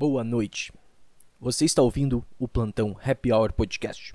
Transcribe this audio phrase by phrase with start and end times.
[0.00, 0.72] boa noite.
[1.38, 4.14] Você está ouvindo o Plantão Happy Hour Podcast.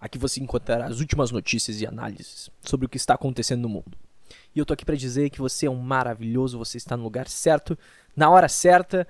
[0.00, 3.98] Aqui você encontrará as últimas notícias e análises sobre o que está acontecendo no mundo.
[4.54, 7.26] E eu tô aqui para dizer que você é um maravilhoso, você está no lugar
[7.26, 7.76] certo,
[8.14, 9.04] na hora certa,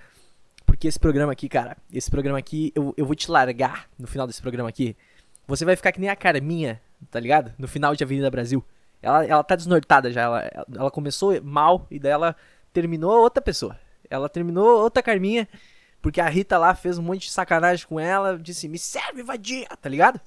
[0.65, 4.27] porque esse programa aqui, cara, esse programa aqui, eu, eu vou te largar no final
[4.27, 4.97] desse programa aqui.
[5.47, 6.81] Você vai ficar que nem a Carminha,
[7.11, 7.53] tá ligado?
[7.59, 8.65] No final de Avenida Brasil.
[9.03, 12.35] Ela, ela tá desnortada já, ela, ela começou mal e daí ela
[12.73, 13.79] terminou outra pessoa.
[14.09, 15.47] Ela terminou outra Carminha,
[16.01, 19.69] porque a Rita lá fez um monte de sacanagem com ela, disse, me serve, vadia,
[19.81, 20.21] tá ligado?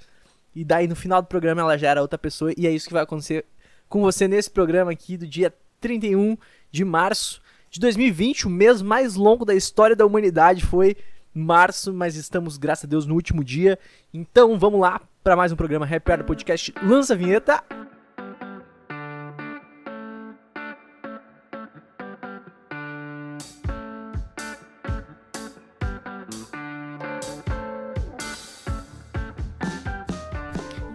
[0.56, 2.94] E daí no final do programa ela já era outra pessoa, e é isso que
[2.94, 3.46] vai acontecer
[3.90, 6.38] com você nesse programa aqui do dia 31
[6.72, 7.42] de março
[7.74, 10.96] de 2020, o mês mais longo da história da humanidade foi
[11.34, 13.80] março, mas estamos, graças a Deus, no último dia.
[14.14, 16.72] Então vamos lá para mais um programa Happy Hour Podcast.
[16.84, 17.83] Lança a vinheta.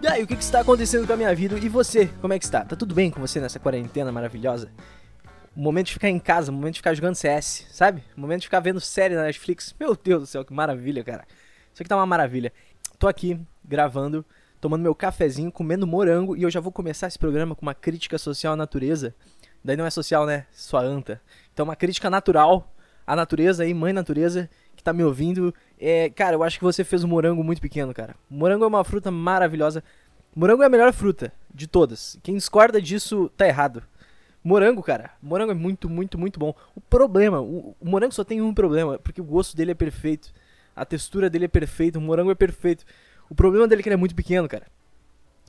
[0.01, 1.59] E aí, o que, que está acontecendo com a minha vida?
[1.59, 2.63] E você, como é que está?
[2.63, 4.71] Tá tudo bem com você nessa quarentena maravilhosa?
[5.53, 8.01] O momento de ficar em casa, o momento de ficar jogando CS, sabe?
[8.15, 9.75] O momento de ficar vendo série na Netflix.
[9.77, 11.25] Meu Deus do céu, que maravilha, cara.
[11.73, 12.53] Isso aqui tá uma maravilha.
[12.97, 14.25] Tô aqui gravando,
[14.61, 18.17] tomando meu cafezinho, comendo morango e eu já vou começar esse programa com uma crítica
[18.17, 19.13] social à natureza.
[19.61, 20.45] Daí não é social, né?
[20.53, 21.21] Sua anta.
[21.53, 22.73] Então uma crítica natural
[23.05, 25.53] à natureza aí, mãe natureza, que tá me ouvindo.
[25.77, 28.15] É, cara, eu acho que você fez um morango muito pequeno, cara.
[28.29, 29.83] Morango é uma fruta maravilhosa.
[30.33, 32.17] Morango é a melhor fruta de todas.
[32.23, 33.83] Quem discorda disso tá errado.
[34.41, 35.11] Morango, cara.
[35.21, 36.55] Morango é muito, muito, muito bom.
[36.73, 40.33] O problema, o, o, morango só tem um problema, porque o gosto dele é perfeito.
[40.73, 42.85] A textura dele é perfeita, o morango é perfeito.
[43.29, 44.65] O problema dele é que ele é muito pequeno, cara.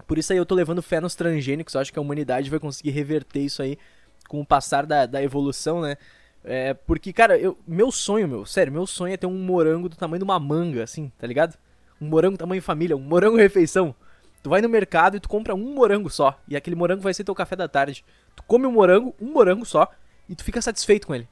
[0.08, 1.74] Por isso aí eu tô levando fé nos transgênicos.
[1.74, 3.78] Eu acho que a humanidade vai conseguir reverter isso aí
[4.28, 5.96] com o passar da, da evolução, né?
[6.44, 9.96] É, porque, cara, eu, meu sonho, meu, sério, meu sonho é ter um morango do
[9.96, 11.56] tamanho de uma manga, assim, tá ligado?
[12.00, 13.94] Um morango tamanho família, um morango refeição.
[14.42, 16.40] Tu vai no mercado e tu compra um morango só.
[16.48, 18.04] E aquele morango vai ser teu café da tarde.
[18.34, 19.86] Tu come um morango, um morango só,
[20.28, 21.28] e tu fica satisfeito com ele.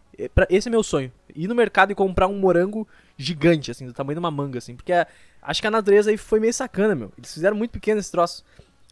[0.51, 1.11] Esse é meu sonho.
[1.35, 2.87] Ir no mercado e comprar um morango
[3.17, 4.75] gigante, assim, do tamanho de uma manga, assim.
[4.75, 5.07] Porque a,
[5.41, 7.13] acho que a natureza aí foi meio sacana, meu.
[7.17, 8.45] Eles fizeram muito pequeno esse troço.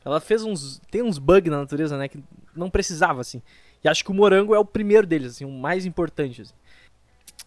[0.04, 0.80] Ela fez uns.
[0.90, 2.08] Tem uns bugs na natureza, né?
[2.08, 2.22] Que
[2.54, 3.42] não precisava, assim.
[3.86, 6.54] E acho que o morango é o primeiro deles, assim, o mais importante, assim.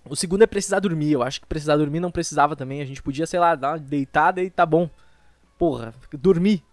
[0.05, 1.11] O segundo é precisar dormir.
[1.11, 2.79] Eu acho que precisar dormir não precisava também.
[2.79, 4.89] A gente podia, sei lá, dar uma deitada e tá bom.
[5.57, 6.63] Porra, dormir.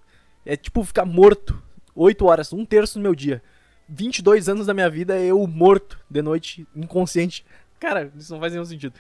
[0.44, 1.60] É tipo ficar morto.
[1.97, 3.43] 8 horas, um terço do meu dia.
[3.88, 7.44] 22 anos da minha vida eu morto de noite, inconsciente.
[7.81, 8.94] Cara, isso não faz nenhum sentido.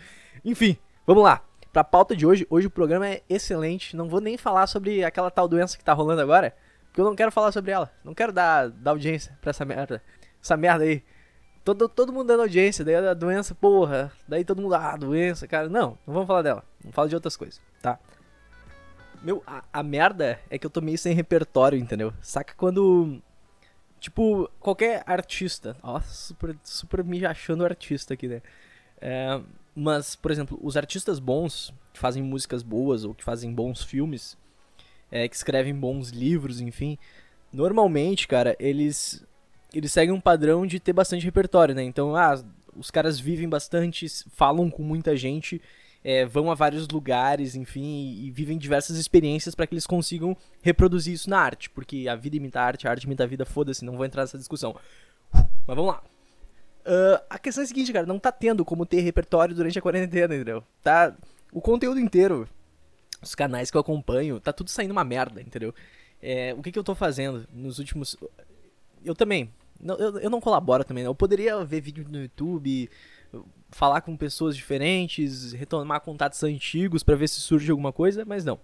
[0.44, 0.76] Enfim,
[1.06, 1.44] vamos lá.
[1.72, 3.94] Pra pauta de hoje, hoje o programa é excelente.
[3.94, 6.56] Não vou nem falar sobre aquela tal doença que tá rolando agora,
[6.86, 7.88] porque eu não quero falar sobre ela.
[8.02, 10.02] Não quero dar, dar audiência pra essa merda.
[10.42, 11.02] Essa merda aí.
[11.64, 14.12] Todo, todo mundo dando audiência, daí a doença, porra.
[14.28, 15.68] Daí todo mundo, ah, doença, cara.
[15.68, 16.64] Não, não vamos falar dela.
[16.80, 17.98] Vamos falar de outras coisas, tá?
[19.22, 22.12] Meu, a, a merda é que eu tô meio sem repertório, entendeu?
[22.20, 23.20] Saca quando
[23.98, 25.76] Tipo, qualquer artista.
[25.82, 28.42] Ó, super, super me achando artista aqui, né?
[29.00, 29.40] É,
[29.74, 34.36] mas, por exemplo, os artistas bons, que fazem músicas boas ou que fazem bons filmes,
[35.10, 36.98] é, que escrevem bons livros, enfim,
[37.52, 39.26] normalmente, cara, eles
[39.76, 41.82] eles seguem um padrão de ter bastante repertório, né?
[41.82, 42.42] Então, ah,
[42.74, 45.60] os caras vivem bastante, falam com muita gente
[46.06, 50.36] é, vão a vários lugares, enfim, e, e vivem diversas experiências para que eles consigam
[50.62, 53.44] reproduzir isso na arte, porque a vida imita a arte, a arte imita a vida,
[53.44, 54.76] foda-se, não vou entrar nessa discussão.
[55.32, 56.00] Mas vamos lá.
[56.86, 59.82] Uh, a questão é a seguinte, cara, não tá tendo como ter repertório durante a
[59.82, 60.62] quarentena, entendeu?
[60.80, 61.12] Tá.
[61.52, 62.48] O conteúdo inteiro,
[63.20, 65.74] os canais que eu acompanho, tá tudo saindo uma merda, entendeu?
[66.22, 68.16] É, o que, que eu tô fazendo nos últimos.
[69.04, 69.52] Eu também.
[69.84, 72.90] Eu, eu não colaboro também, Eu poderia ver vídeo no YouTube,
[73.70, 78.58] falar com pessoas diferentes, retomar contatos antigos para ver se surge alguma coisa, mas não.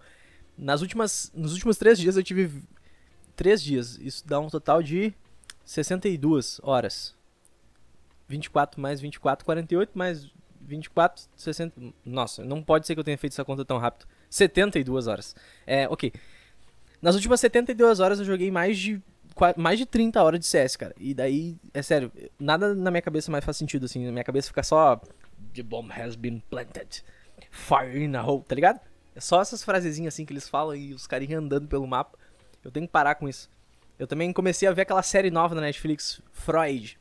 [0.56, 2.62] Nas últimas, nos últimos três dias eu tive
[3.34, 3.98] três dias.
[3.98, 5.14] Isso dá um total de
[5.64, 7.14] 62 horas.
[8.28, 10.30] 24 mais 24, 48 mais
[10.60, 11.80] 24, 60.
[12.04, 14.06] Nossa, não pode ser que eu tenha feito essa conta tão rápido.
[14.30, 15.34] 72 horas.
[15.66, 16.12] É, ok.
[17.00, 19.02] Nas últimas 72 horas eu joguei mais de
[19.56, 20.94] mais de 30 horas de CS, cara.
[20.98, 24.04] E daí, é sério, nada na minha cabeça mais faz sentido, assim.
[24.04, 25.00] Na minha cabeça fica só.
[25.54, 27.04] The bomb has been planted.
[27.50, 28.80] Fire in a hole, tá ligado?
[29.14, 32.18] É só essas frasezinhas assim que eles falam e os carinhas andando pelo mapa.
[32.64, 33.50] Eu tenho que parar com isso.
[33.98, 36.98] Eu também comecei a ver aquela série nova na Netflix, Freud.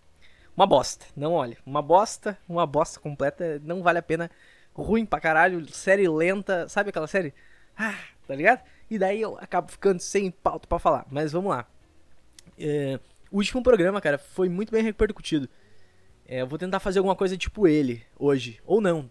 [0.55, 1.57] Uma bosta, não olha.
[1.65, 4.29] Uma bosta, uma bosta completa, não vale a pena.
[4.73, 7.33] Ruim pra caralho, série lenta, sabe aquela série?
[7.77, 7.97] Ah,
[8.27, 8.61] tá ligado?
[8.89, 11.05] E daí eu acabo ficando sem pauta para falar.
[11.09, 11.65] Mas vamos lá.
[12.57, 12.99] É,
[13.31, 15.47] o último programa, cara, foi muito bem repercutido.
[16.25, 18.59] É, eu vou tentar fazer alguma coisa tipo ele hoje.
[18.65, 19.09] Ou não.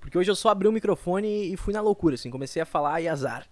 [0.00, 3.00] Porque hoje eu só abri o microfone e fui na loucura, assim, comecei a falar
[3.00, 3.46] e azar.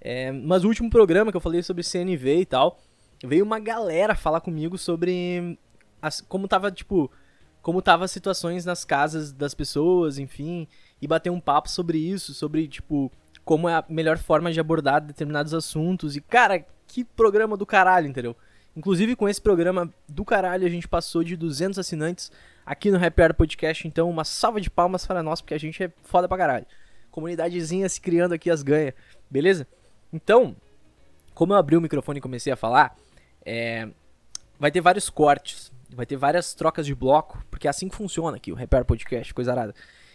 [0.00, 2.80] É, mas o último programa que eu falei sobre CNV e tal,
[3.24, 5.58] veio uma galera falar comigo sobre
[6.00, 7.10] as, como tava, tipo,
[7.60, 10.66] como tava as situações nas casas das pessoas, enfim,
[11.00, 13.12] e bater um papo sobre isso, sobre, tipo,
[13.44, 16.16] como é a melhor forma de abordar determinados assuntos.
[16.16, 18.36] E, cara, que programa do caralho, entendeu?
[18.74, 22.32] Inclusive, com esse programa do caralho, a gente passou de 200 assinantes
[22.64, 23.86] aqui no Happy Hour Podcast.
[23.86, 26.66] Então, uma salva de palmas para nós, porque a gente é foda pra caralho.
[27.10, 28.94] Comunidadezinha se criando aqui as ganha,
[29.30, 29.66] beleza?
[30.10, 30.56] Então,
[31.34, 32.96] como eu abri o microfone e comecei a falar,
[33.44, 33.88] é,
[34.58, 38.38] vai ter vários cortes, vai ter várias trocas de bloco, porque é assim que funciona
[38.38, 39.74] aqui o Hour Podcast, coisa arada.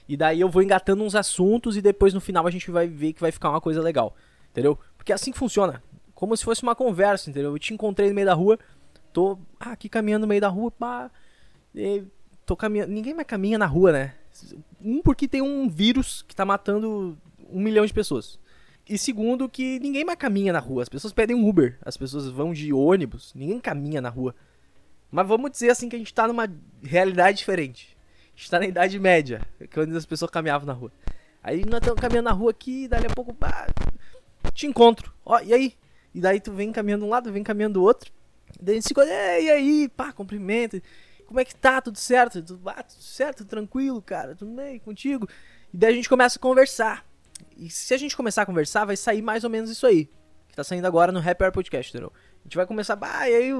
[0.09, 3.13] E daí eu vou engatando uns assuntos e depois no final a gente vai ver
[3.13, 4.15] que vai ficar uma coisa legal,
[4.49, 4.79] entendeu?
[4.97, 5.83] Porque é assim que funciona
[6.17, 7.51] como se fosse uma conversa, entendeu?
[7.51, 8.57] Eu te encontrei no meio da rua,
[9.13, 11.11] tô ah, aqui caminhando no meio da rua, pá,
[12.43, 12.91] tô caminhando.
[12.91, 14.15] Ninguém mais caminha na rua, né?
[14.83, 17.15] Um, porque tem um vírus que tá matando
[17.51, 18.39] um milhão de pessoas.
[18.89, 20.81] E segundo, que ninguém mais caminha na rua.
[20.81, 24.33] As pessoas pedem um Uber, as pessoas vão de ônibus, ninguém caminha na rua.
[25.11, 27.95] Mas vamos dizer assim que a gente tá numa realidade diferente.
[28.35, 30.91] A gente tá na Idade Média, quando as pessoas caminhavam na rua.
[31.43, 33.67] Aí nós estamos caminhando na rua aqui, dali a pouco, pá,
[34.51, 35.13] te encontro.
[35.23, 35.77] Ó, e aí?
[36.17, 38.11] E daí tu vem caminhando um lado, vem caminhando do outro.
[38.59, 40.81] Daí a gente fica, e aí, pá, cumprimenta.
[41.27, 41.79] Como é que tá?
[41.79, 42.41] Tudo certo?
[42.41, 45.29] Tudo, ah, tudo certo, tranquilo, cara, tudo bem contigo.
[45.71, 47.05] E daí a gente começa a conversar.
[47.55, 50.09] E se a gente começar a conversar, vai sair mais ou menos isso aí.
[50.47, 52.11] Que tá saindo agora no Happy Hour Podcast, entendeu?
[52.15, 53.51] A gente vai começar, ah, e aí.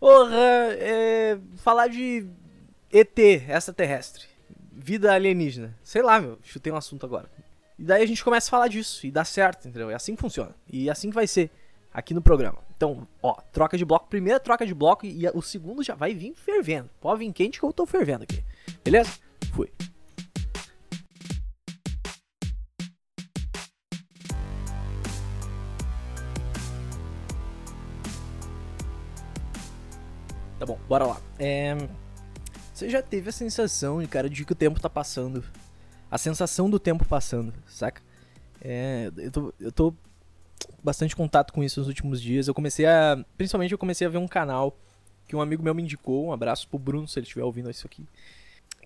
[0.00, 0.36] Porra,
[0.72, 2.26] é, falar de
[2.90, 4.24] ET, extraterrestre.
[4.72, 5.72] Vida alienígena.
[5.84, 7.30] Sei lá, meu, chutei um assunto agora.
[7.78, 9.88] E daí a gente começa a falar disso e dá certo, entendeu?
[9.88, 10.52] É assim que funciona.
[10.68, 11.48] E é assim que vai ser
[11.96, 12.58] aqui no programa.
[12.76, 16.34] Então, ó, troca de bloco, primeira troca de bloco e, o segundo já vai vir
[16.34, 16.90] fervendo.
[17.00, 18.44] Pode vir quente que eu tô fervendo aqui.
[18.84, 19.12] Beleza?
[19.54, 19.72] Fui.
[30.58, 31.20] Tá bom, bora lá.
[31.38, 31.74] É...
[32.74, 35.42] Você já teve a sensação, cara, de que o tempo tá passando?
[36.10, 38.02] A sensação do tempo passando, saca?
[38.60, 39.94] É, eu, tô, eu tô
[40.82, 42.48] bastante contato com isso nos últimos dias.
[42.48, 43.24] Eu comecei a.
[43.36, 44.76] Principalmente eu comecei a ver um canal
[45.26, 46.26] que um amigo meu me indicou.
[46.26, 48.06] Um abraço pro Bruno, se ele estiver ouvindo isso aqui.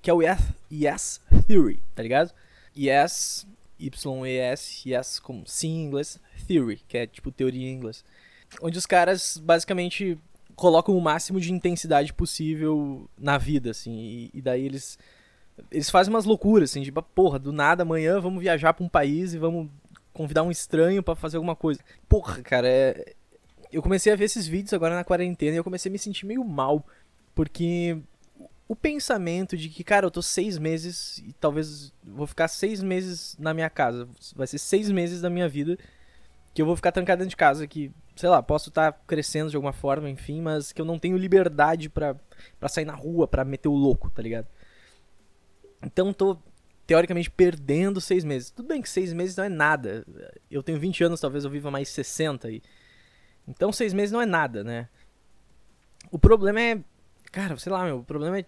[0.03, 0.41] Que é o Yes,
[0.71, 2.33] yes Theory, tá ligado?
[2.77, 3.47] Yes,
[3.79, 8.05] Y-E-S, Yes, como sim em inglês, Theory, que é tipo teoria em inglês.
[8.63, 10.19] Onde os caras basicamente
[10.57, 13.93] colocam o máximo de intensidade possível na vida, assim.
[13.93, 14.99] E, e daí eles.
[15.71, 19.35] Eles fazem umas loucuras, assim, tipo, porra, do nada amanhã vamos viajar pra um país
[19.35, 19.69] e vamos
[20.13, 21.81] convidar um estranho para fazer alguma coisa.
[22.09, 23.15] Porra, cara, é...
[23.73, 26.27] eu comecei a ver esses vídeos agora na quarentena e eu comecei a me sentir
[26.27, 26.85] meio mal.
[27.35, 27.99] Porque
[28.69, 33.37] o pensamento de que, cara, eu tô seis meses e talvez vou ficar seis meses
[33.39, 34.09] na minha casa.
[34.37, 35.79] Vai ser seis meses da minha vida
[36.53, 37.67] que eu vou ficar trancado dentro de casa.
[37.67, 40.99] Que, sei lá, posso estar tá crescendo de alguma forma, enfim, mas que eu não
[40.99, 42.17] tenho liberdade para
[42.69, 44.47] sair na rua, para meter o louco, tá ligado?
[45.83, 46.37] Então tô
[46.91, 48.51] teoricamente perdendo seis meses.
[48.51, 50.05] Tudo bem que seis meses não é nada.
[50.51, 52.51] Eu tenho 20 anos, talvez eu viva mais 60.
[52.51, 52.61] E...
[53.47, 54.89] Então seis meses não é nada, né?
[56.11, 56.81] O problema é.
[57.31, 57.99] Cara, sei lá, meu.
[57.99, 58.45] O problema é.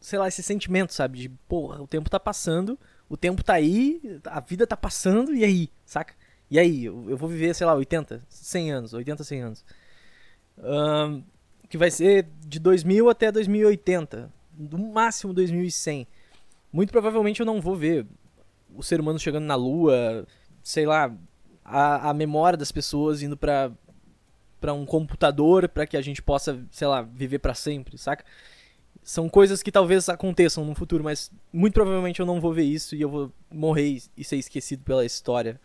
[0.00, 1.18] Sei lá, esse sentimento, sabe?
[1.18, 2.78] De, porra, o tempo tá passando,
[3.08, 6.14] o tempo tá aí, a vida tá passando, e aí, saca?
[6.48, 9.64] E aí, eu, eu vou viver, sei lá, 80, 100 anos, 80, 100 anos.
[10.58, 11.24] Um,
[11.68, 14.30] que vai ser de 2000 até 2080.
[14.56, 16.06] No máximo 2100
[16.74, 18.04] muito provavelmente eu não vou ver
[18.74, 20.26] o ser humano chegando na lua,
[20.60, 21.16] sei lá,
[21.64, 23.70] a, a memória das pessoas indo pra,
[24.60, 28.24] pra um computador para que a gente possa, sei lá, viver para sempre, saca?
[29.04, 32.96] São coisas que talvez aconteçam no futuro, mas muito provavelmente eu não vou ver isso
[32.96, 35.60] e eu vou morrer e ser esquecido pela história.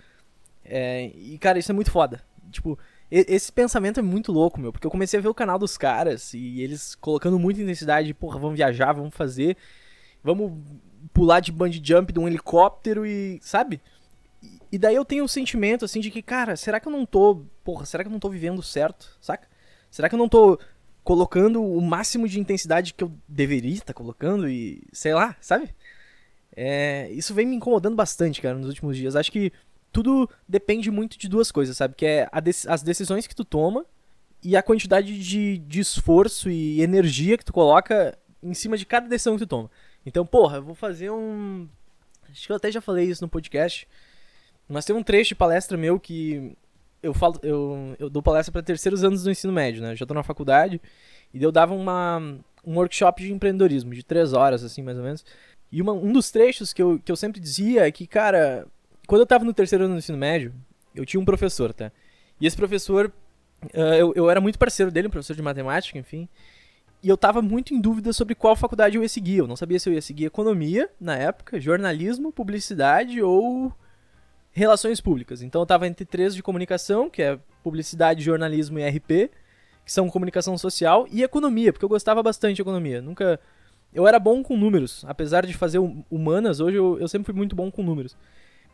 [0.64, 2.22] É, e cara, isso é muito foda.
[2.52, 2.78] Tipo,
[3.10, 6.36] esse pensamento é muito louco, meu, porque eu comecei a ver o canal dos caras
[6.36, 9.58] e eles colocando muita intensidade, porra, vamos viajar, vamos fazer,
[10.24, 10.54] vamos
[11.14, 13.82] pular de bungee jump de um helicóptero e, sabe?
[14.72, 17.44] E daí eu tenho um sentimento, assim, de que, cara, será que eu não tô.
[17.64, 19.48] Porra, será que eu não tô vivendo certo, saca?
[19.90, 20.60] Será que eu não tô
[21.04, 24.84] colocando o máximo de intensidade que eu deveria estar colocando e.
[24.94, 25.74] sei lá, sabe?
[26.56, 29.16] É, isso vem me incomodando bastante, cara, nos últimos dias.
[29.16, 29.52] Acho que
[29.92, 31.96] tudo depende muito de duas coisas, sabe?
[31.96, 32.30] Que é
[32.68, 33.86] as decisões que tu toma
[34.44, 39.08] e a quantidade de, de esforço e energia que tu coloca em cima de cada
[39.08, 39.70] decisão que tu toma.
[40.10, 41.68] Então, porra, eu vou fazer um.
[42.32, 43.88] Acho que eu até já falei isso no podcast.
[44.68, 46.52] Mas tem um trecho de palestra meu que
[47.02, 49.92] eu falo, eu, eu dou palestra para terceiros anos do ensino médio, né?
[49.92, 50.82] Eu já tô na faculdade
[51.32, 52.18] e eu dava uma,
[52.66, 55.24] um workshop de empreendedorismo de três horas, assim, mais ou menos.
[55.72, 58.66] E uma, um dos trechos que eu, que eu sempre dizia é que, cara,
[59.06, 60.54] quando eu tava no terceiro ano do ensino médio,
[60.96, 61.92] eu tinha um professor, tá?
[62.42, 63.14] E esse professor,
[63.76, 66.28] uh, eu, eu era muito parceiro dele, um professor de matemática, enfim.
[67.02, 69.38] E eu tava muito em dúvida sobre qual faculdade eu ia seguir.
[69.38, 73.74] Eu não sabia se eu ia seguir economia, na época, jornalismo, publicidade ou
[74.52, 75.42] relações públicas.
[75.42, 79.32] Então eu tava entre três de comunicação, que é publicidade, jornalismo e RP,
[79.86, 83.02] que são comunicação social, e economia, porque eu gostava bastante de economia.
[83.02, 83.40] Nunca.
[83.94, 85.04] Eu era bom com números.
[85.08, 85.80] Apesar de fazer
[86.12, 88.16] humanas, hoje eu, eu sempre fui muito bom com números.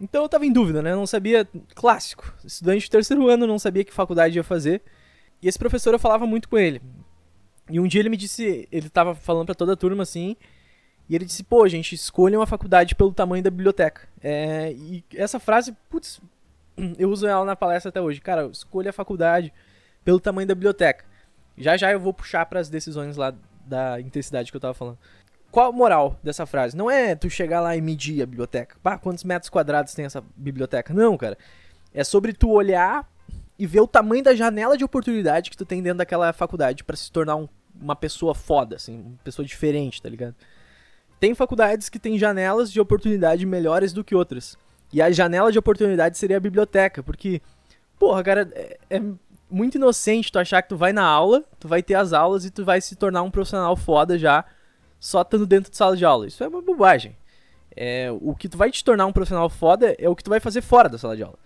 [0.02, 0.92] Então eu tava em dúvida, né?
[0.92, 1.48] Eu não sabia.
[1.74, 2.34] Clássico.
[2.44, 4.82] Estudante de terceiro ano, não sabia que faculdade ia fazer.
[5.42, 6.82] E esse professor eu falava muito com ele.
[7.70, 8.68] E um dia ele me disse.
[8.72, 10.36] Ele tava falando para toda a turma assim.
[11.10, 14.08] E ele disse: pô, gente, escolha uma faculdade pelo tamanho da biblioteca.
[14.22, 16.20] É, e essa frase, putz,
[16.98, 18.22] eu uso ela na palestra até hoje.
[18.22, 19.54] Cara, escolha a faculdade
[20.04, 21.06] pelo tamanho da biblioteca.
[21.58, 23.34] Já já eu vou puxar para as decisões lá
[23.66, 24.98] da intensidade que eu tava falando.
[25.52, 26.76] Qual a moral dessa frase?
[26.76, 28.76] Não é tu chegar lá e medir a biblioteca.
[28.84, 30.94] Pá, quantos metros quadrados tem essa biblioteca?
[30.94, 31.38] Não, cara.
[31.94, 33.10] É sobre tu olhar
[33.58, 36.96] e ver o tamanho da janela de oportunidade que tu tem dentro daquela faculdade para
[36.96, 37.48] se tornar um,
[37.80, 40.36] uma pessoa foda, assim, uma pessoa diferente, tá ligado?
[41.20, 44.58] Tem faculdades que têm janelas de oportunidade melhores do que outras.
[44.92, 47.42] E a janela de oportunidade seria a biblioteca, porque,
[47.98, 49.02] porra, cara, é, é
[49.50, 52.52] muito inocente tu achar que tu vai na aula, tu vai ter as aulas e
[52.52, 54.44] tu vai se tornar um profissional foda já
[55.00, 56.28] só estando dentro de sala de aula.
[56.28, 57.16] Isso é uma bobagem.
[57.76, 60.40] É, o que tu vai te tornar um profissional foda é o que tu vai
[60.40, 61.38] fazer fora da sala de aula.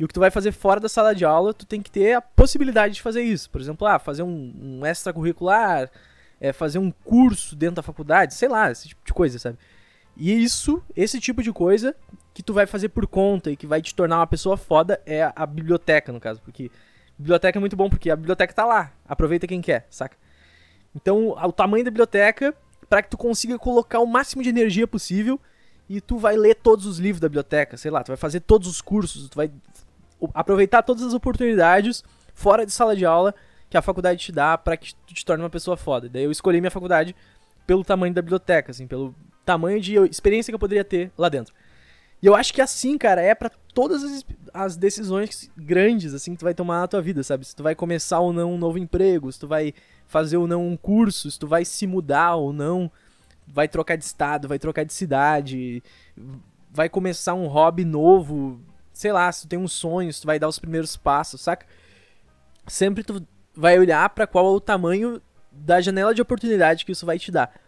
[0.00, 2.14] E o que tu vai fazer fora da sala de aula, tu tem que ter
[2.14, 3.50] a possibilidade de fazer isso.
[3.50, 5.90] Por exemplo, ah, fazer um, um extracurricular,
[6.40, 9.58] é, fazer um curso dentro da faculdade, sei lá, esse tipo de coisa, sabe?
[10.16, 11.94] E isso, esse tipo de coisa
[12.32, 15.24] que tu vai fazer por conta e que vai te tornar uma pessoa foda é
[15.24, 16.40] a, a biblioteca, no caso.
[16.40, 16.70] Porque
[17.18, 18.94] biblioteca é muito bom, porque a biblioteca tá lá.
[19.06, 20.16] Aproveita quem quer, saca?
[20.96, 22.54] Então, o tamanho da biblioteca
[22.88, 25.38] para que tu consiga colocar o máximo de energia possível
[25.90, 28.66] e tu vai ler todos os livros da biblioteca, sei lá, tu vai fazer todos
[28.66, 29.50] os cursos, tu vai
[30.34, 32.02] aproveitar todas as oportunidades
[32.34, 33.34] fora de sala de aula
[33.68, 36.08] que a faculdade te dá para que tu te torne uma pessoa foda.
[36.08, 37.14] Daí eu escolhi minha faculdade
[37.66, 41.54] pelo tamanho da biblioteca, assim, pelo tamanho de experiência que eu poderia ter lá dentro.
[42.22, 46.38] E eu acho que assim, cara, é para todas as, as, decisões grandes, assim, que
[46.38, 47.46] tu vai tomar na tua vida, sabe?
[47.46, 49.72] Se tu vai começar ou não um novo emprego, se tu vai
[50.06, 52.90] fazer ou não um curso, se tu vai se mudar ou não,
[53.46, 55.82] vai trocar de estado, vai trocar de cidade,
[56.70, 58.60] vai começar um hobby novo,
[59.00, 61.64] sei lá, se tu tem um sonho, se tu vai dar os primeiros passos, saca?
[62.66, 63.26] Sempre tu
[63.56, 67.32] vai olhar para qual é o tamanho da janela de oportunidade que isso vai te
[67.32, 67.58] dar.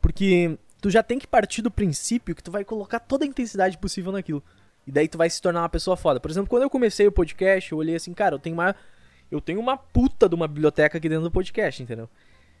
[0.00, 3.76] Porque tu já tem que partir do princípio que tu vai colocar toda a intensidade
[3.76, 4.42] possível naquilo.
[4.86, 6.18] E daí tu vai se tornar uma pessoa foda.
[6.18, 8.74] Por exemplo, quando eu comecei o podcast, eu olhei assim, cara, eu tenho uma
[9.30, 12.08] eu tenho uma puta de uma biblioteca aqui dentro do podcast, entendeu?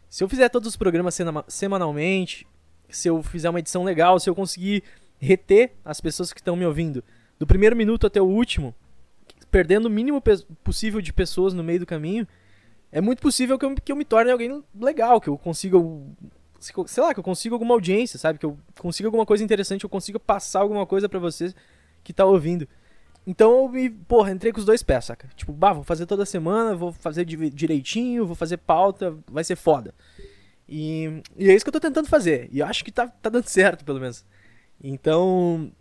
[0.08, 2.46] Se eu fizer todos os programas semanalmente,
[2.90, 4.82] se eu fizer uma edição legal, se eu conseguir
[5.18, 7.02] reter as pessoas que estão me ouvindo
[7.42, 8.72] do primeiro minuto até o último,
[9.50, 10.22] perdendo o mínimo
[10.62, 12.24] possível de pessoas no meio do caminho,
[12.92, 15.76] é muito possível que eu, que eu me torne alguém legal, que eu consiga,
[16.86, 18.38] sei lá, que eu consiga alguma audiência, sabe?
[18.38, 21.52] Que eu consiga alguma coisa interessante, eu consiga passar alguma coisa para vocês
[22.04, 22.68] que tá ouvindo.
[23.26, 25.28] Então eu me, porra, entrei com os dois pés, saca?
[25.34, 29.92] Tipo, bah, vou fazer toda semana, vou fazer direitinho, vou fazer pauta, vai ser foda.
[30.68, 32.48] E, e é isso que eu tô tentando fazer.
[32.52, 34.24] E eu acho que tá, tá dando certo, pelo menos.
[34.80, 35.72] Então.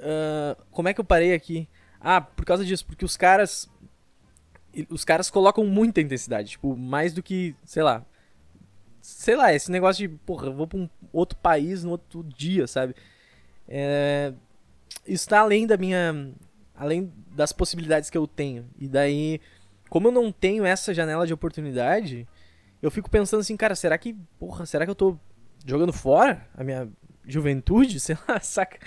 [0.00, 1.68] Uh, como é que eu parei aqui?
[2.00, 3.68] Ah, por causa disso, porque os caras.
[4.88, 8.04] Os caras colocam muita intensidade, tipo, mais do que, sei lá.
[9.02, 12.94] Sei lá, esse negócio de, porra, vou pra um outro país no outro dia, sabe?
[13.66, 14.32] É,
[15.06, 16.32] isso tá além da minha
[16.80, 18.66] além das possibilidades que eu tenho.
[18.78, 19.38] E daí,
[19.90, 22.26] como eu não tenho essa janela de oportunidade,
[22.80, 25.18] eu fico pensando assim, cara, será que, porra, será que eu tô
[25.66, 26.88] jogando fora a minha
[27.26, 28.00] juventude?
[28.00, 28.78] Sei lá, saca?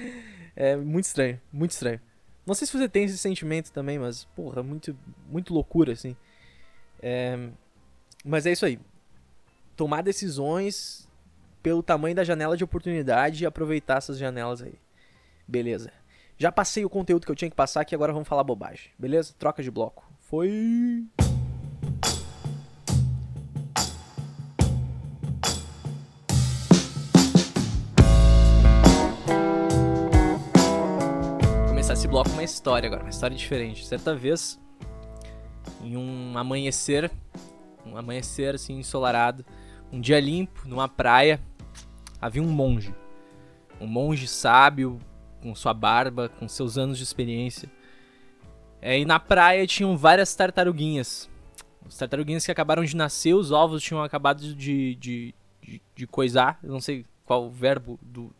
[0.56, 2.00] É muito estranho, muito estranho.
[2.46, 4.96] Não sei se você tem esse sentimento também, mas, porra, muito,
[5.30, 6.16] muito loucura, assim.
[7.02, 7.50] É...
[8.24, 8.80] Mas é isso aí.
[9.76, 11.10] Tomar decisões
[11.62, 14.76] pelo tamanho da janela de oportunidade e aproveitar essas janelas aí.
[15.48, 15.92] Beleza.
[16.38, 18.92] Já passei o conteúdo que eu tinha que passar aqui, agora vamos falar bobagem.
[19.00, 19.34] Beleza?
[19.40, 20.04] Troca de bloco.
[20.20, 21.06] Foi.
[32.14, 33.88] Bloco uma história agora, uma história diferente.
[33.88, 34.62] Certa vez,
[35.82, 37.12] em um amanhecer,
[37.84, 39.44] um amanhecer assim ensolarado,
[39.92, 41.42] um dia limpo, numa praia,
[42.22, 42.94] havia um monge.
[43.82, 45.00] Um monge sábio,
[45.42, 47.68] com sua barba, com seus anos de experiência.
[48.80, 51.28] É, e na praia tinham várias tartaruguinhas.
[51.84, 56.60] Os tartaruguinhas que acabaram de nascer, os ovos tinham acabado de, de, de, de coisar.
[56.62, 58.32] Eu não sei qual o verbo do,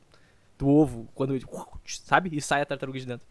[0.60, 1.36] do ovo, quando
[1.88, 2.30] sabe?
[2.38, 3.26] E sai a tartaruga de dentro.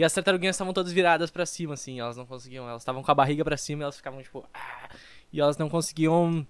[0.00, 3.10] E as tartaruguinhas estavam todas viradas para cima, assim, elas não conseguiam, elas estavam com
[3.10, 4.88] a barriga para cima, e elas ficavam tipo, ah,
[5.30, 6.46] e elas não conseguiam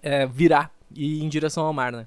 [0.00, 2.06] é, virar e ir em direção ao mar, né?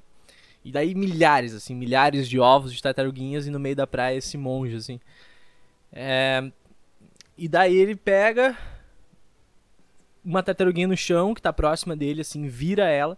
[0.64, 4.38] E daí milhares, assim, milhares de ovos de tartaruguinhas e no meio da praia esse
[4.38, 5.02] monge, assim.
[5.92, 6.50] É...
[7.38, 8.58] E daí ele pega
[10.24, 13.18] uma tartaruguinha no chão que tá próxima dele, assim, vira ela.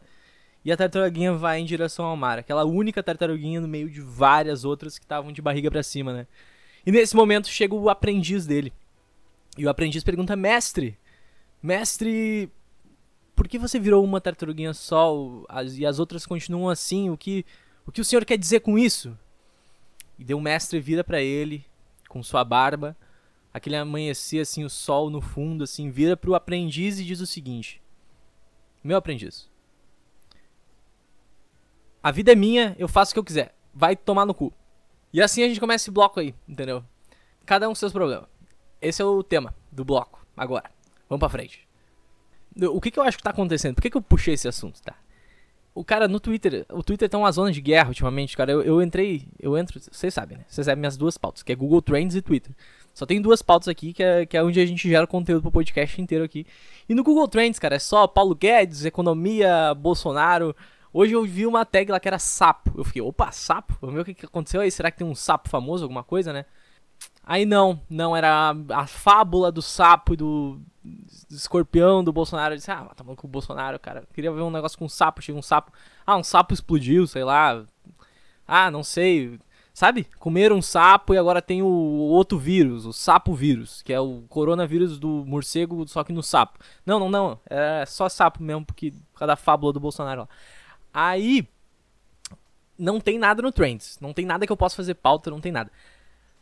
[0.64, 2.40] E a tartaruguinha vai em direção ao mar.
[2.40, 6.28] Aquela única tartaruguinha no meio de várias outras que estavam de barriga para cima, né?
[6.86, 8.72] E nesse momento chega o aprendiz dele.
[9.58, 10.98] E o aprendiz pergunta: Mestre,
[11.62, 12.52] mestre,
[13.36, 17.10] por que você virou uma tartaruguinha só as, e as outras continuam assim?
[17.10, 17.46] O que,
[17.86, 19.18] o que o senhor quer dizer com isso?
[20.18, 21.66] E deu o mestre vira para ele
[22.08, 22.96] com sua barba,
[23.54, 27.82] aquele amanhecer assim, o sol no fundo assim, vira pro aprendiz e diz o seguinte:
[28.84, 29.50] Meu aprendiz,
[32.06, 33.56] a vida é minha, eu faço o que eu quiser.
[33.74, 34.54] Vai tomar no cu.
[35.16, 36.84] E assim a gente começa esse bloco aí, entendeu?
[37.46, 38.26] Cada um com seus problemas.
[38.82, 40.28] Esse é o tema do bloco.
[40.36, 40.70] Agora,
[41.08, 41.66] vamos pra frente.
[42.70, 43.76] O que, que eu acho que tá acontecendo?
[43.76, 44.94] Por que, que eu puxei esse assunto, tá?
[45.74, 48.52] O cara no Twitter, o Twitter tá uma zona de guerra ultimamente, cara.
[48.52, 50.44] Eu, eu entrei, eu entro, vocês sabem, né?
[50.50, 52.54] Vocês sabem minhas duas pautas, que é Google Trends e Twitter.
[52.94, 55.52] Só tem duas pautas aqui, que é, que é onde a gente gera conteúdo pro
[55.52, 56.46] podcast inteiro aqui.
[56.90, 60.54] E no Google Trends, cara, é só Paulo Guedes, economia, Bolsonaro.
[60.98, 62.72] Hoje eu vi uma tag lá que era sapo.
[62.78, 63.76] Eu fiquei, opa, sapo?
[63.82, 64.72] Vamos ver o que, aconteceu aí.
[64.72, 66.46] Será que tem um sapo famoso, alguma coisa, né?
[67.22, 72.54] Aí não, não, era a, fábula do sapo e do, do escorpião do Bolsonaro.
[72.54, 74.00] Eu disse, ah, tá com o Bolsonaro, cara.
[74.04, 75.70] Eu queria ver um negócio com um sapo, chega um sapo.
[76.08, 77.66] Ah, um sapo explodiu, sei lá.
[78.48, 79.38] Ah, não sei.
[79.74, 80.08] Sabe?
[80.18, 84.24] Comeram um sapo e agora tem o outro vírus, o sapo vírus, que é o
[84.30, 86.58] coronavírus do morcego, só que no sapo.
[86.86, 87.38] Não, não, não.
[87.50, 90.30] É só sapo mesmo, porque por causa da fábula do Bolsonaro lá.
[90.96, 91.46] Aí.
[92.78, 93.98] Não tem nada no Trends.
[94.00, 95.70] Não tem nada que eu possa fazer pauta, não tem nada.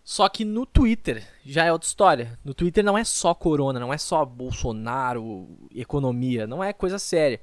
[0.04, 2.38] Só que no Twitter já é outra história.
[2.44, 7.40] No Twitter não é só corona, não é só Bolsonaro, economia, não é coisa séria.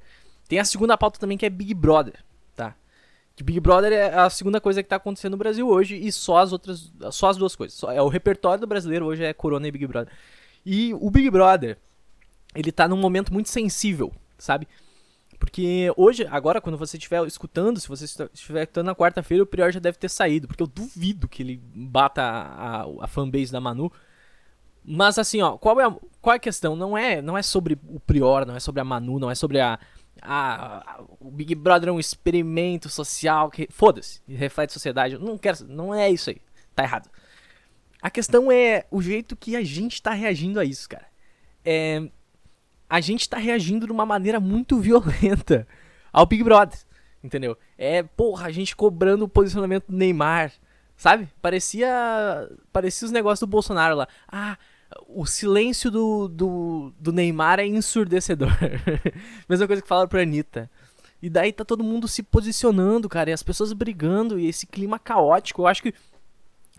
[0.47, 2.23] Tem a segunda pauta também que é Big Brother,
[2.55, 2.75] tá?
[3.35, 6.37] Que Big Brother é a segunda coisa que tá acontecendo no Brasil hoje e só
[6.37, 7.77] as outras, só as duas coisas.
[7.77, 10.13] Só, é o repertório do brasileiro hoje é corona e Big Brother.
[10.63, 11.77] E o Big Brother,
[12.53, 14.67] ele tá num momento muito sensível, sabe?
[15.41, 19.71] Porque hoje, agora, quando você estiver escutando, se você estiver escutando na quarta-feira, o Prior
[19.71, 20.47] já deve ter saído.
[20.47, 23.91] Porque eu duvido que ele bata a, a, a fanbase da Manu.
[24.85, 26.75] Mas assim, ó, qual é a, qual é a questão?
[26.75, 29.59] Não é, não é sobre o Prior, não é sobre a Manu, não é sobre
[29.59, 29.79] a.
[30.21, 33.67] a, a o Big Brother é um experimento social que.
[33.71, 35.17] Foda-se, reflete sociedade.
[35.17, 35.65] Não quero.
[35.67, 36.39] Não é isso aí.
[36.75, 37.09] Tá errado.
[37.99, 41.07] A questão é o jeito que a gente tá reagindo a isso, cara.
[41.65, 42.11] É
[42.91, 45.65] a gente tá reagindo de uma maneira muito violenta
[46.11, 46.77] ao Big Brother,
[47.23, 47.57] entendeu?
[47.77, 50.51] É, porra, a gente cobrando o posicionamento do Neymar,
[50.97, 51.29] sabe?
[51.41, 54.09] Parecia parecia os negócios do Bolsonaro lá.
[54.27, 54.57] Ah,
[55.07, 58.51] o silêncio do, do, do Neymar é ensurdecedor.
[59.47, 60.69] Mesma coisa que falaram pra Anitta.
[61.21, 64.99] E daí tá todo mundo se posicionando, cara, e as pessoas brigando, e esse clima
[64.99, 65.61] caótico.
[65.61, 65.93] Eu acho que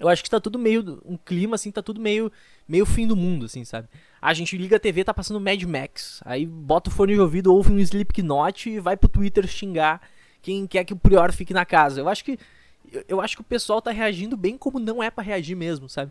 [0.03, 1.01] eu acho que tá tudo meio.
[1.05, 2.31] Um clima, assim, tá tudo meio.
[2.67, 3.89] Meio fim do mundo, assim, sabe?
[4.21, 6.21] A gente liga a TV, tá passando Mad Max.
[6.25, 10.01] Aí bota o fone de ouvido, ouve um Slipknot e vai pro Twitter xingar
[10.43, 12.01] quem quer que o Prior fique na casa.
[12.01, 12.37] Eu acho que.
[13.09, 16.11] Eu acho que o pessoal tá reagindo bem como não é para reagir mesmo, sabe?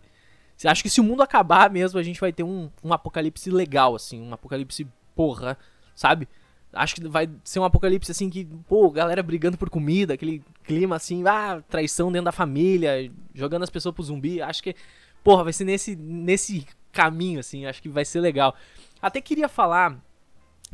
[0.64, 3.96] Acho que se o mundo acabar mesmo, a gente vai ter um, um apocalipse legal,
[3.96, 5.58] assim, um apocalipse porra,
[5.94, 6.28] sabe?
[6.74, 10.96] Acho que vai ser um apocalipse assim que, pô, galera brigando por comida, aquele clima
[10.96, 14.42] assim, ah, traição dentro da família, jogando as pessoas pro zumbi.
[14.42, 14.76] Acho que,
[15.24, 18.56] porra, vai ser nesse, nesse caminho, assim, acho que vai ser legal.
[19.02, 20.00] Até queria falar,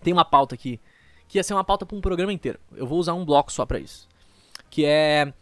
[0.03, 0.79] tem uma pauta aqui,
[1.27, 2.59] que ia ser uma pauta pra um programa inteiro.
[2.75, 4.07] Eu vou usar um bloco só pra isso.
[4.69, 5.33] Que é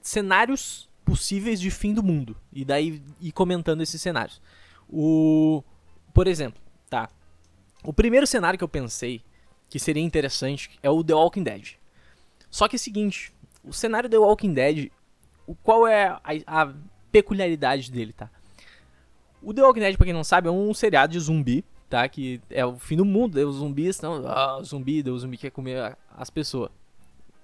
[0.00, 2.36] cenários possíveis de fim do mundo.
[2.52, 4.40] E daí ir comentando esses cenários.
[4.88, 5.62] O.
[6.14, 7.08] Por exemplo, tá.
[7.84, 9.22] O primeiro cenário que eu pensei
[9.68, 11.74] que seria interessante é o The Walking Dead.
[12.50, 14.90] Só que é o seguinte, o cenário The Walking Dead,
[15.46, 16.72] o, qual é a, a
[17.12, 18.30] peculiaridade dele, tá?
[19.42, 22.08] O The Walking Dead, pra quem não sabe, é um seriado de zumbi, tá?
[22.08, 24.26] Que é o fim do mundo, os zumbis estão...
[24.26, 26.70] Ah, zumbi, o zumbi quer comer as pessoas.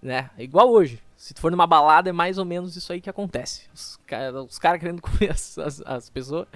[0.02, 0.30] Né?
[0.36, 1.00] É igual hoje.
[1.16, 3.68] Se tu for numa balada, é mais ou menos isso aí que acontece.
[3.72, 3.98] Os,
[4.58, 6.46] caras querendo comer as, as, as pessoas.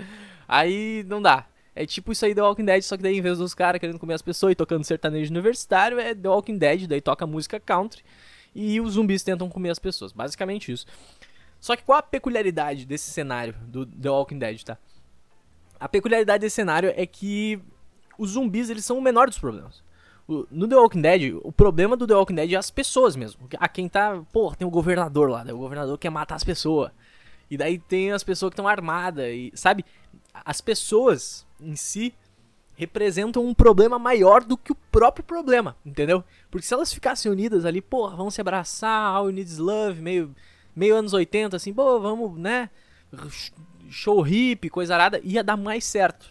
[0.46, 1.46] Aí não dá.
[1.78, 4.00] É tipo isso aí The Walking Dead, só que daí em vez dos caras querendo
[4.00, 8.02] comer as pessoas e tocando sertanejo universitário, é The Walking Dead, daí toca música country
[8.52, 10.10] e os zumbis tentam comer as pessoas.
[10.10, 10.84] Basicamente isso.
[11.60, 14.76] Só que qual a peculiaridade desse cenário do The Walking Dead, tá?
[15.78, 17.60] A peculiaridade desse cenário é que
[18.18, 19.80] os zumbis, eles são o menor dos problemas.
[20.26, 23.48] no The Walking Dead, o problema do The Walking Dead é as pessoas mesmo.
[23.56, 24.20] A quem tá.
[24.32, 25.52] Pô, tem o governador lá, né?
[25.52, 26.90] O governador quer matar as pessoas.
[27.48, 29.28] E daí tem as pessoas que estão armadas.
[29.28, 29.84] E, sabe?
[30.44, 32.14] As pessoas em si
[32.78, 36.22] representam um problema maior do que o próprio problema, entendeu?
[36.48, 40.32] Porque se elas ficassem unidas ali, pô, vamos se abraçar, all needs love, meio,
[40.76, 42.70] meio anos 80, assim, pô, vamos, né?
[43.90, 46.30] Show hip, coisa arada, ia dar mais certo.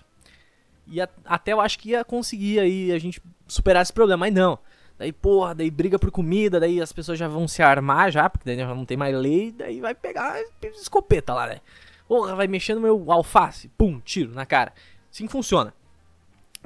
[0.88, 4.58] Ia, até eu acho que ia conseguir aí a gente superar esse problema, mas não.
[4.98, 8.46] Daí, porra, daí briga por comida, daí as pessoas já vão se armar já, porque
[8.46, 11.60] daí já não tem mais lei, daí vai pegar escopeta lá, né?
[12.08, 14.74] Porra, vai mexendo no meu alface, pum, tiro na cara.
[15.12, 15.74] Assim funciona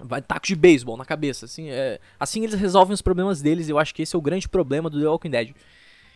[0.04, 1.46] vai taco de beisebol na cabeça.
[1.46, 3.70] Assim, é, assim eles resolvem os problemas deles.
[3.70, 5.54] Eu acho que esse é o grande problema do The Walking Dead.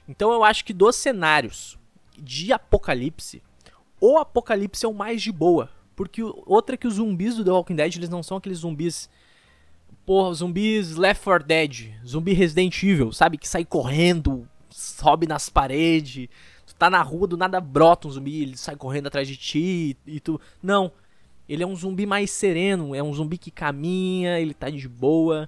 [0.08, 1.78] Então eu acho que dos cenários
[2.18, 3.42] de apocalipse,
[4.00, 5.70] o apocalipse é o mais de boa.
[5.96, 9.10] Porque outra é que os zumbis do The Walking Dead, eles não são aqueles zumbis.
[10.06, 13.38] Porra, zumbis Left 4 Dead, zumbi Resident Evil, sabe?
[13.38, 16.28] Que sai correndo, sobe nas paredes.
[16.78, 20.16] Tá na rua, do nada brota um zumbi, ele sai correndo atrás de ti e,
[20.16, 20.40] e tu.
[20.62, 20.92] Não.
[21.48, 25.48] Ele é um zumbi mais sereno, é um zumbi que caminha, ele tá de boa,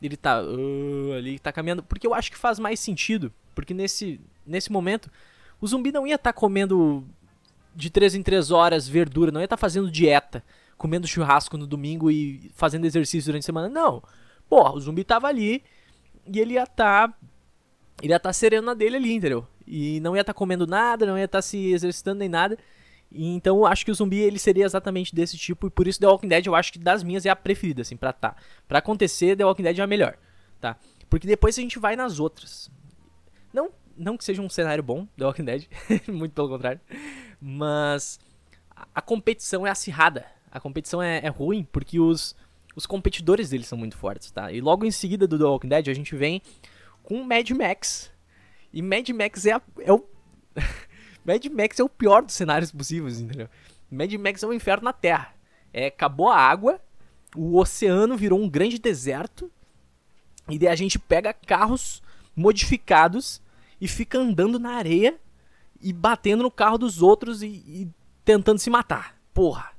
[0.00, 4.20] ele tá uh, ali, tá caminhando, porque eu acho que faz mais sentido, porque nesse,
[4.46, 5.10] nesse momento
[5.60, 7.04] o zumbi não ia estar tá comendo
[7.74, 10.44] de 3 em 3 horas verdura, não ia estar tá fazendo dieta,
[10.76, 14.02] comendo churrasco no domingo e fazendo exercício durante a semana, não.
[14.48, 15.62] Porra, o zumbi tava ali
[16.26, 17.14] e ele ia estar tá,
[18.02, 19.46] ele ia estar tá sereno na dele ali, entendeu?
[19.68, 22.58] E não ia estar tá comendo nada, não ia estar tá se exercitando nem nada.
[23.10, 26.06] E, então acho que o zumbi ele seria exatamente desse tipo e por isso The
[26.06, 28.36] Walking Dead eu acho que das minhas é a preferida assim para tá.
[28.66, 30.16] Para acontecer The Walking Dead é a melhor,
[30.60, 30.76] tá?
[31.08, 32.70] Porque depois a gente vai nas outras.
[33.52, 35.66] Não, não que seja um cenário bom The Walking Dead,
[36.08, 36.80] muito pelo contrário,
[37.40, 38.20] mas
[38.74, 40.26] a, a competição é acirrada.
[40.50, 42.34] A competição é, é ruim porque os
[42.78, 44.52] os competidores deles são muito fortes, tá?
[44.52, 46.40] E logo em seguida do The Walking Dead a gente vem
[47.02, 48.08] com Mad Max.
[48.72, 50.04] E Mad Max é, a, é o
[51.24, 53.48] Mad Max é o pior dos cenários possíveis, entendeu?
[53.90, 55.34] Mad Max é um inferno na Terra.
[55.72, 56.80] É, acabou a água,
[57.36, 59.50] o oceano virou um grande deserto,
[60.48, 62.02] e daí a gente pega carros
[62.34, 63.42] modificados
[63.80, 65.18] e fica andando na areia
[65.80, 67.88] e batendo no carro dos outros e, e
[68.24, 69.16] tentando se matar.
[69.32, 69.70] Porra.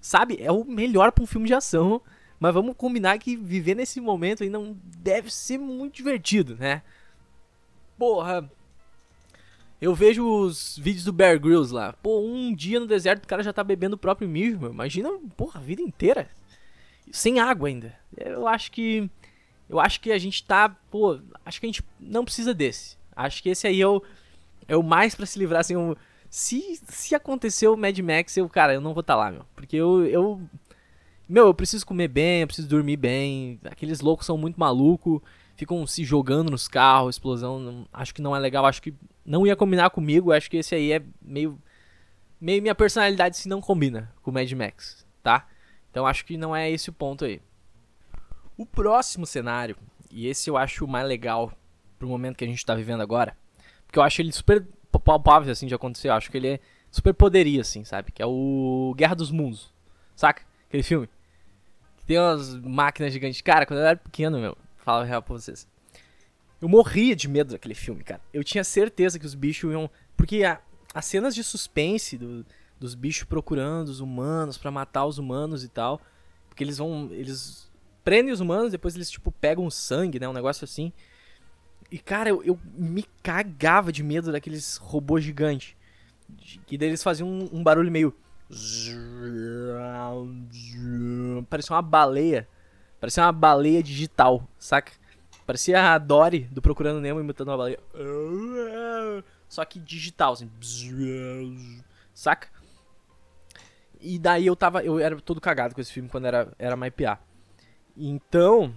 [0.00, 0.38] Sabe?
[0.40, 2.02] É o melhor pra um filme de ação.
[2.38, 6.82] Mas vamos combinar que viver nesse momento aí não deve ser muito divertido, né?
[8.00, 8.50] Porra,
[9.78, 11.92] eu vejo os vídeos do Bear Grylls lá.
[12.02, 14.70] Pô, um dia no deserto o cara já tá bebendo o próprio mijo, meu.
[14.70, 16.30] Imagina, porra, a vida inteira.
[17.12, 17.94] Sem água ainda.
[18.16, 19.10] Eu acho que.
[19.68, 20.70] Eu acho que a gente tá.
[20.90, 22.96] Pô, acho que a gente não precisa desse.
[23.14, 24.02] Acho que esse aí é o,
[24.66, 25.74] é o mais para se livrar, assim.
[26.30, 29.44] Se, se acontecer o Mad Max, eu, cara, eu não vou estar tá lá, meu.
[29.54, 30.40] Porque eu, eu.
[31.28, 33.60] Meu, eu preciso comer bem, eu preciso dormir bem.
[33.66, 35.20] Aqueles loucos são muito malucos
[35.60, 37.86] ficam se jogando nos carros, explosão.
[37.92, 38.94] Acho que não é legal, acho que
[39.24, 40.32] não ia combinar comigo.
[40.32, 41.60] Acho que esse aí é meio.
[42.40, 45.46] Meio minha personalidade se não combina com o Mad Max, tá?
[45.90, 47.42] Então acho que não é esse o ponto aí.
[48.56, 49.76] O próximo cenário,
[50.10, 51.52] e esse eu acho o mais legal
[51.98, 53.36] pro momento que a gente tá vivendo agora,
[53.86, 54.66] porque eu acho ele super
[55.04, 58.10] palpável assim de acontecer, eu acho que ele é super poderia assim, sabe?
[58.10, 59.70] Que é o Guerra dos Mundos.
[60.16, 60.42] Saca?
[60.66, 61.10] Aquele filme.
[62.06, 63.42] Tem umas máquinas gigantes.
[63.42, 65.66] Cara, quando eu era pequeno, meu, Fala real pra vocês.
[66.60, 68.20] Eu morria de medo daquele filme, cara.
[68.32, 69.90] Eu tinha certeza que os bichos iam.
[70.16, 70.60] Porque a,
[70.94, 72.44] as cenas de suspense do,
[72.78, 76.00] dos bichos procurando os humanos para matar os humanos e tal.
[76.48, 77.08] Porque eles vão.
[77.12, 77.70] Eles
[78.04, 80.28] prendem os humanos, depois eles, tipo, pegam sangue, né?
[80.28, 80.92] Um negócio assim.
[81.90, 85.74] E, cara, eu, eu me cagava de medo daqueles robôs gigantes.
[86.66, 88.14] Que daí eles faziam um, um barulho meio.
[91.48, 92.46] Parecia uma baleia
[93.00, 94.92] Parecia uma baleia digital, saca?
[95.46, 97.80] Parecia a Dory do Procurando Nemo imitando uma baleia.
[99.48, 100.50] Só que digital, assim.
[102.14, 102.48] Saca?
[104.00, 104.84] E daí eu tava.
[104.84, 107.18] Eu era todo cagado com esse filme quando era, era mais piá.
[107.96, 108.72] Então,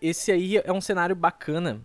[0.00, 1.82] esse aí é um cenário bacana.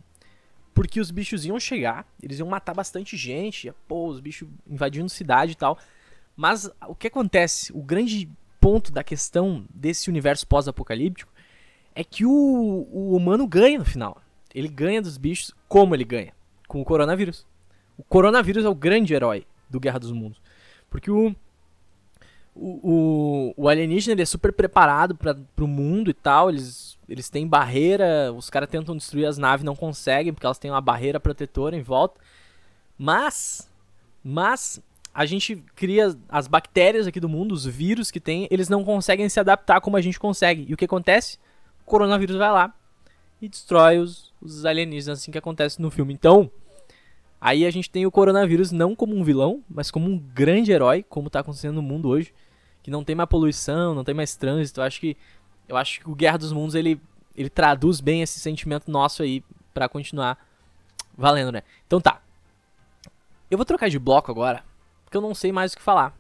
[0.74, 5.52] Porque os bichos iam chegar, eles iam matar bastante gente, pô, os bichos invadindo cidade
[5.52, 5.78] e tal.
[6.38, 7.74] Mas o que acontece?
[7.74, 8.30] O grande
[8.62, 11.32] ponto da questão desse universo pós-apocalíptico
[12.00, 14.22] é que o, o humano ganha no final.
[14.56, 16.32] Ele ganha dos bichos como ele ganha?
[16.66, 17.46] Com o coronavírus.
[17.98, 20.42] O coronavírus é o grande herói do Guerra dos Mundos.
[20.90, 21.36] Porque o,
[22.56, 26.50] o, o, alienígena ele é super preparado para o mundo e tal.
[26.50, 28.32] Eles, eles têm barreira.
[28.32, 31.82] Os caras tentam destruir as naves não conseguem porque elas têm uma barreira protetora em
[31.82, 32.18] volta.
[32.98, 33.70] Mas,
[34.24, 34.82] mas
[35.14, 39.28] a gente cria as bactérias aqui do mundo, os vírus que tem, eles não conseguem
[39.28, 40.66] se adaptar como a gente consegue.
[40.66, 41.38] E o que acontece?
[41.90, 42.74] Coronavírus vai lá
[43.42, 46.14] e destrói os, os alienígenas, assim que acontece no filme.
[46.14, 46.50] Então,
[47.42, 51.04] aí a gente tem o coronavírus não como um vilão, mas como um grande herói,
[51.04, 52.34] como tá acontecendo no mundo hoje,
[52.84, 54.80] que não tem mais poluição, não tem mais trânsito.
[54.80, 55.18] Eu acho que
[55.68, 57.00] eu acho que o Guerra dos Mundos ele
[57.36, 60.38] ele traduz bem esse sentimento nosso aí para continuar
[61.18, 61.64] valendo, né?
[61.88, 62.22] Então tá.
[63.50, 64.64] Eu vou trocar de bloco agora,
[65.06, 66.16] porque eu não sei mais o que falar.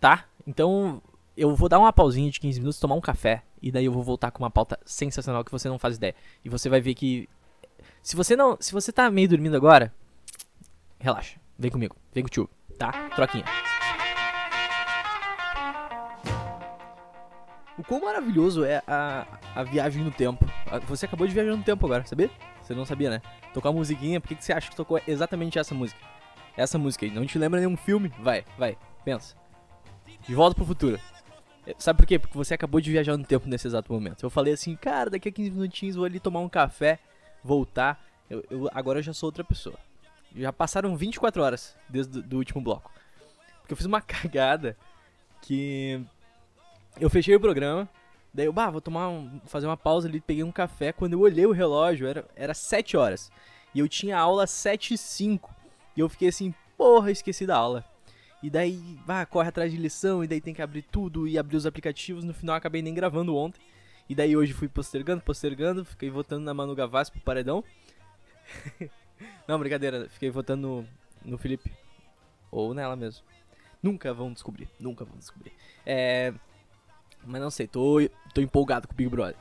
[0.00, 0.26] Tá?
[0.46, 1.02] Então
[1.36, 4.02] eu vou dar uma pausinha de 15 minutos, tomar um café, e daí eu vou
[4.02, 6.14] voltar com uma pauta sensacional que você não faz ideia.
[6.44, 7.26] E você vai ver que
[8.02, 9.90] se você não, se você tá meio dormindo agora,
[11.00, 12.92] relaxa, vem comigo, vem com o tio, tá?
[13.16, 13.46] Troquinha.
[17.78, 20.44] O quão maravilhoso é a, a viagem no tempo.
[20.86, 22.30] Você acabou de viajar no tempo agora, sabia?
[22.60, 23.22] Você não sabia, né?
[23.54, 25.98] Tocar a musiquinha, por que, que você acha que tocou exatamente essa música?
[26.54, 27.10] Essa música aí.
[27.10, 28.12] Não te lembra nenhum filme?
[28.20, 29.34] Vai, vai, pensa.
[30.20, 31.00] De volta pro futuro.
[31.78, 32.18] Sabe por quê?
[32.18, 34.24] Porque você acabou de viajar no tempo nesse exato momento.
[34.24, 36.98] Eu falei assim, cara, daqui a 15 minutinhos vou ali tomar um café,
[37.42, 38.04] voltar.
[38.28, 39.78] Eu, eu agora eu já sou outra pessoa.
[40.36, 42.92] Já passaram 24 horas desde o último bloco.
[43.60, 44.76] Porque eu fiz uma cagada
[45.40, 46.04] que
[47.00, 47.88] eu fechei o programa,
[48.32, 50.92] daí eu, bah, vou tomar um, fazer uma pausa ali, peguei um café.
[50.92, 53.30] Quando eu olhei o relógio, era, era 7 horas.
[53.74, 55.54] E eu tinha aula 7 e 5.
[55.96, 57.84] E eu fiquei assim, porra, esqueci da aula.
[58.44, 61.56] E daí, bah, corre atrás de lição, e daí tem que abrir tudo e abrir
[61.56, 62.24] os aplicativos.
[62.24, 63.58] No final acabei nem gravando ontem.
[64.06, 67.64] E daí hoje fui postergando, postergando, fiquei votando na Manu Gavassi pro paredão.
[69.48, 70.84] Não, brincadeira, fiquei votando
[71.24, 71.72] no, no Felipe.
[72.50, 73.24] Ou nela mesmo.
[73.82, 75.54] Nunca vão descobrir, nunca vão descobrir.
[75.86, 76.34] É.
[77.24, 77.96] Mas não sei, tô,
[78.34, 79.36] tô empolgado com o Big Brother.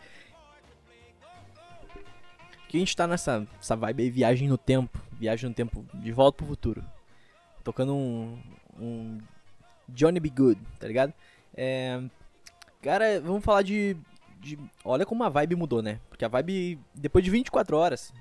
[2.70, 4.98] Que a gente tá nessa essa vibe aí, viagem no tempo.
[5.12, 6.82] Viagem no tempo, de volta pro futuro.
[7.66, 8.42] Tocando um,
[8.80, 9.20] um
[9.88, 10.30] Johnny B.
[10.30, 11.14] Good, tá ligado?
[11.56, 12.02] É,
[12.82, 13.96] cara, vamos falar de,
[14.40, 14.58] de.
[14.84, 16.00] Olha como a vibe mudou, né?
[16.10, 18.14] Porque a vibe, depois de 24 horas.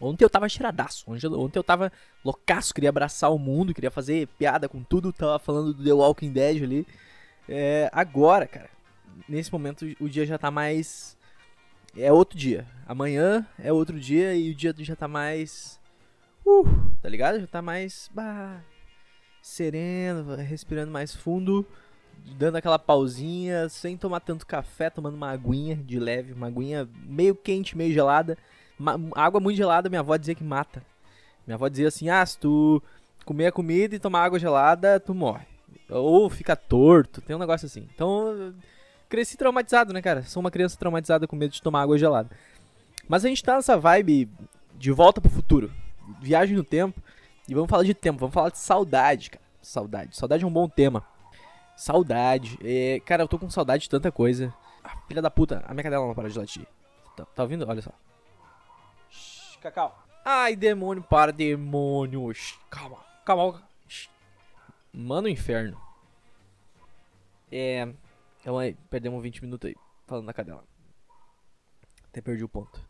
[0.00, 1.04] Ontem eu tava cheiradaço.
[1.10, 1.92] Ontem eu tava
[2.24, 5.12] loucaço, queria abraçar o mundo, queria fazer piada com tudo.
[5.12, 6.86] Tava falando do The Walking Dead ali.
[7.48, 8.70] É, agora, cara,
[9.28, 11.16] nesse momento o dia já tá mais.
[11.96, 12.66] É outro dia.
[12.86, 15.80] Amanhã é outro dia e o dia já tá mais.
[16.46, 16.64] Uh,
[17.02, 17.40] tá ligado?
[17.40, 18.08] Já tá mais.
[18.14, 18.60] Bah,
[19.48, 21.66] sereno, respirando mais fundo,
[22.36, 27.34] dando aquela pausinha, sem tomar tanto café, tomando uma aguinha de leve, uma aguinha meio
[27.34, 28.36] quente, meio gelada.
[29.14, 30.82] Água muito gelada, minha avó dizia que mata.
[31.46, 32.82] Minha avó dizia assim: ah, se tu
[33.24, 35.46] comer a comida e tomar água gelada, tu morre.
[35.88, 37.88] Ou fica torto, tem um negócio assim.
[37.94, 38.54] Então
[39.08, 40.22] cresci traumatizado, né, cara?
[40.22, 42.28] Sou uma criança traumatizada com medo de tomar água gelada.
[43.08, 44.28] Mas a gente tá nessa vibe
[44.78, 45.72] de volta pro futuro.
[46.20, 47.02] Viagem no tempo.
[47.48, 49.44] E vamos falar de tempo, vamos falar de saudade, cara.
[49.62, 50.14] Saudade.
[50.14, 51.02] Saudade é um bom tema.
[51.74, 52.58] Saudade.
[52.62, 54.54] É, cara, eu tô com saudade de tanta coisa.
[54.84, 56.66] Ah, filha da puta, a minha cadela não para de latir.
[57.16, 57.66] Tá, tá ouvindo?
[57.66, 57.90] Olha só.
[59.10, 59.98] Shhh, cacau.
[60.24, 62.32] Ai, demônio, para, demônio.
[62.34, 63.62] Shhh, calma, calma.
[63.88, 64.10] Shhh.
[64.92, 65.80] Mano, inferno.
[67.50, 67.88] É.
[68.40, 70.62] Então aí, perdemos 20 minutos aí, falando da cadela.
[72.10, 72.87] Até perdi o ponto.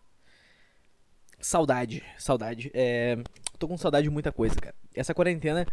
[1.40, 2.70] Saudade, saudade.
[2.74, 3.16] É,
[3.58, 4.74] tô com saudade de muita coisa, cara.
[4.94, 5.66] Essa quarentena.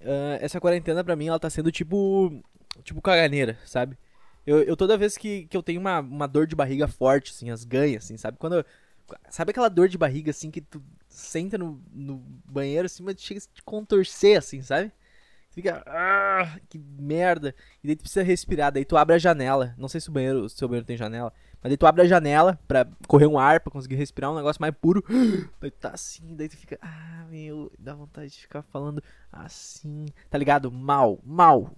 [0.00, 2.42] Uh, essa quarentena pra mim, ela tá sendo tipo.
[2.84, 3.98] Tipo caganeira, sabe?
[4.46, 7.50] Eu, eu toda vez que, que eu tenho uma, uma dor de barriga forte, assim,
[7.50, 8.38] as ganhas, assim, sabe?
[8.38, 8.64] Quando.
[9.30, 13.40] Sabe aquela dor de barriga, assim, que tu senta no, no banheiro, assim, mas chega
[13.40, 14.92] a te contorcer, assim, sabe?
[15.58, 15.82] fica.
[15.86, 17.54] Ah, que merda.
[17.82, 18.72] E daí tu precisa respirar.
[18.72, 19.74] Daí tu abre a janela.
[19.76, 21.32] Não sei se o banheiro, o seu banheiro tem janela.
[21.62, 24.60] Mas daí tu abre a janela pra correr um ar, pra conseguir respirar um negócio
[24.60, 25.04] mais puro.
[25.60, 26.78] Daí tu tá assim, daí tu fica.
[26.80, 30.06] Ah, meu, dá vontade de ficar falando assim.
[30.30, 30.70] Tá ligado?
[30.70, 31.72] Mal, mal.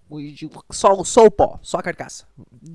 [0.71, 2.27] Só, só o pó, só a carcaça.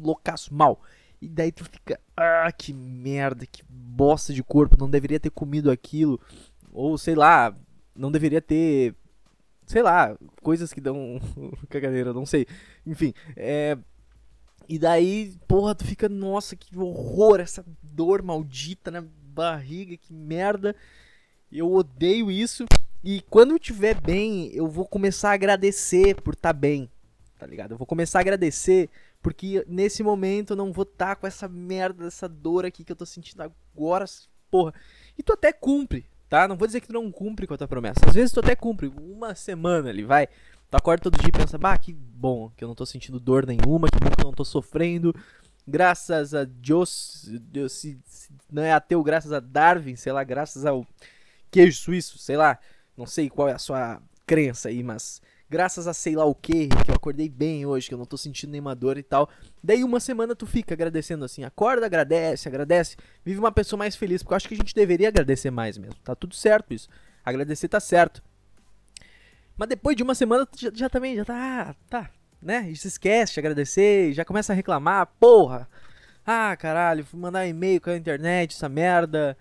[0.01, 0.81] Loucaço, mal.
[1.21, 1.99] E daí tu fica.
[2.17, 4.77] Ah, que merda, que bosta de corpo.
[4.79, 6.19] Não deveria ter comido aquilo.
[6.73, 7.55] Ou sei lá,
[7.95, 8.95] não deveria ter
[9.65, 11.19] sei lá, coisas que dão
[11.69, 12.47] caganeira, não sei.
[12.85, 13.77] Enfim, é.
[14.67, 20.75] E daí, porra, tu fica, nossa, que horror, essa dor maldita na barriga, que merda.
[21.51, 22.65] Eu odeio isso.
[23.03, 26.89] E quando eu estiver bem, eu vou começar a agradecer por estar tá bem.
[27.37, 27.71] Tá ligado?
[27.71, 28.89] Eu vou começar a agradecer
[29.21, 32.91] porque nesse momento eu não vou estar tá com essa merda, essa dor aqui que
[32.91, 34.05] eu tô sentindo agora,
[34.51, 34.71] porra.
[35.17, 36.47] E tu até cumpre, tá?
[36.47, 38.01] Não vou dizer que tu não cumpre com a tua promessa.
[38.07, 40.27] Às vezes tu até cumpre, uma semana ali, vai.
[40.69, 43.45] Tu acorda todo dia e pensa, bah, que bom que eu não tô sentindo dor
[43.45, 45.13] nenhuma, que bom que eu não tô sofrendo.
[45.67, 50.65] Graças a Deus, Deus se, se não é ateu, graças a Darwin, sei lá, graças
[50.65, 50.85] ao
[51.49, 52.59] queijo suíço, sei lá.
[52.97, 56.67] Não sei qual é a sua crença aí, mas graças a sei lá o que,
[56.67, 59.29] que eu acordei bem hoje, que eu não tô sentindo nenhuma dor e tal.
[59.63, 64.21] Daí uma semana tu fica agradecendo assim, acorda, agradece, agradece, vive uma pessoa mais feliz,
[64.21, 65.95] porque eu acho que a gente deveria agradecer mais mesmo.
[66.03, 66.89] Tá tudo certo isso.
[67.23, 68.23] Agradecer tá certo.
[69.57, 71.35] Mas depois de uma semana já, já também já tá,
[71.69, 72.09] ah, tá,
[72.41, 72.69] né?
[72.69, 75.67] E se esquece de agradecer, já começa a reclamar, porra.
[76.25, 79.37] Ah, caralho, fui mandar e-mail com a internet, essa merda.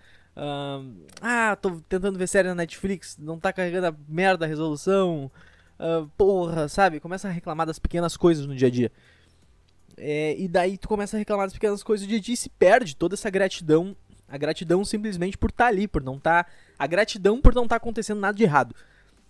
[1.21, 5.31] ah, tô tentando ver série na Netflix, não tá carregando a merda da resolução.
[6.17, 6.99] Porra, sabe?
[6.99, 8.91] Começa a reclamar das pequenas coisas no dia a dia.
[9.97, 12.37] É, e daí tu começa a reclamar das pequenas coisas do dia a dia e
[12.37, 13.95] se perde toda essa gratidão.
[14.27, 16.43] A gratidão simplesmente por estar tá ali, por não estar.
[16.43, 18.75] Tá, a gratidão por não estar tá acontecendo nada de errado.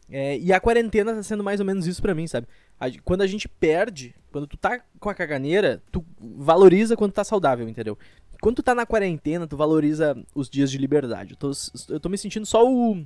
[0.09, 2.47] É, e a quarentena tá sendo mais ou menos isso pra mim, sabe?
[2.79, 7.23] A, quando a gente perde, quando tu tá com a caganeira, tu valoriza quando tá
[7.23, 7.97] saudável, entendeu?
[8.41, 11.31] Quando tu tá na quarentena, tu valoriza os dias de liberdade.
[11.31, 11.51] Eu tô,
[11.89, 13.03] eu tô me sentindo só o.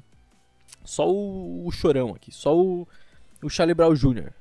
[0.83, 2.31] Só o, o chorão aqui.
[2.31, 2.87] Só o
[3.41, 4.31] o Charlie Brown Jr.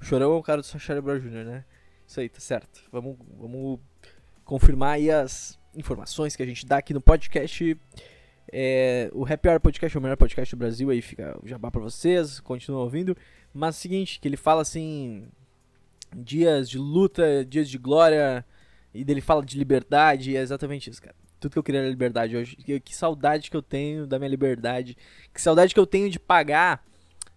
[0.00, 1.64] O Chorão é o cara do Charlie Brown Jr., né?
[2.06, 2.82] Isso aí, tá certo.
[2.92, 3.80] Vamos, vamos
[4.44, 7.76] confirmar aí as informações que a gente dá aqui no podcast.
[8.52, 11.70] É, o Happy Hour Podcast é o melhor podcast do Brasil, aí fica o jabá
[11.70, 13.16] pra vocês, continuam ouvindo.
[13.52, 15.26] Mas é o seguinte, que ele fala assim,
[16.14, 18.44] dias de luta, dias de glória,
[18.92, 21.14] e dele fala de liberdade, é exatamente isso, cara.
[21.40, 22.56] Tudo que eu queria era liberdade hoje.
[22.56, 24.96] Que, que saudade que eu tenho da minha liberdade.
[25.32, 26.82] Que saudade que eu tenho de pagar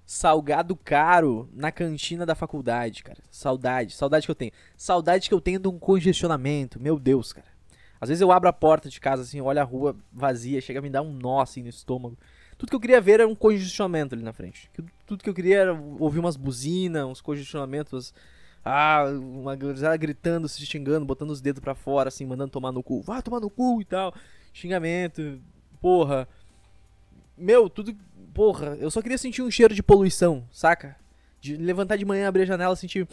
[0.05, 3.19] salgado caro na cantina da faculdade, cara.
[3.29, 4.51] Saudade, saudade que eu tenho.
[4.77, 7.56] Saudade que eu tenho de um congestionamento, meu Deus, cara.
[7.99, 10.81] Às vezes eu abro a porta de casa assim, olho a rua vazia, chega a
[10.81, 12.17] me dar um nó assim no estômago.
[12.57, 14.69] Tudo que eu queria ver era um congestionamento ali na frente.
[15.05, 18.13] Tudo que eu queria era ouvir umas buzinas, uns congestionamentos.
[18.65, 22.81] Ah, uma galera gritando, se xingando, botando os dedos para fora, assim, mandando tomar no
[22.81, 23.01] cu.
[23.01, 24.13] Vai tomar no cu e tal.
[24.51, 25.39] Xingamento,
[25.79, 26.27] porra.
[27.37, 27.95] Meu, tudo
[28.33, 30.95] porra, eu só queria sentir um cheiro de poluição, saca?
[31.41, 33.07] De levantar de manhã, abrir a janela sentir.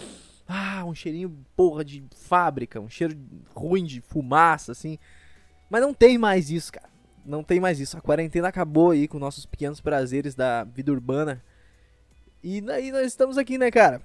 [0.46, 3.16] Ah, um cheirinho, porra, de fábrica, um cheiro
[3.54, 4.98] ruim de fumaça, assim.
[5.70, 6.88] Mas não tem mais isso, cara.
[7.24, 7.96] Não tem mais isso.
[7.96, 11.42] A quarentena acabou aí com nossos pequenos prazeres da vida urbana.
[12.42, 14.02] E aí nós estamos aqui, né, cara?